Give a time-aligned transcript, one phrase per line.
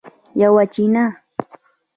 [0.41, 1.05] یوه چینه